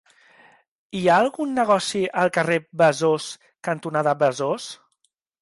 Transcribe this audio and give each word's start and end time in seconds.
Hi 0.99 1.01
ha 1.11 1.17
algun 1.23 1.53
negoci 1.57 2.01
al 2.23 2.33
carrer 2.39 2.57
Besòs 2.83 3.29
cantonada 3.69 4.17
Besòs? 4.25 4.69